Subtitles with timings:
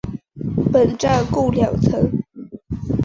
[0.73, 2.09] 本站共两层。